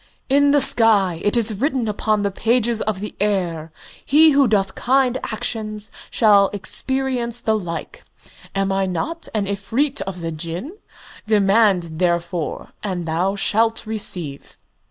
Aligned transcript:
"In 0.29 0.49
the 0.49 0.59
sky 0.61 1.21
it 1.23 1.37
is 1.37 1.53
written 1.53 1.87
upon 1.87 2.23
the 2.23 2.31
pages 2.31 2.81
of 2.81 3.01
the 3.01 3.15
air: 3.19 3.71
'He 4.03 4.31
who 4.31 4.47
doth 4.47 4.73
kind 4.73 5.19
actions 5.25 5.91
shall 6.09 6.49
experience 6.53 7.39
the 7.39 7.55
like.' 7.55 8.03
Am 8.55 8.71
I 8.71 8.87
not 8.87 9.27
an 9.35 9.45
Efreet 9.45 10.01
of 10.07 10.21
the 10.21 10.31
Jinn? 10.31 10.75
Demand, 11.27 11.99
therefore, 11.99 12.69
and 12.81 13.07
thou 13.07 13.35
shalt 13.35 13.85
receive." 13.85 14.57